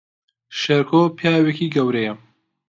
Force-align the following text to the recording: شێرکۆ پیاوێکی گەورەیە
شێرکۆ 0.59 1.01
پیاوێکی 1.17 1.67
گەورەیە 1.75 2.13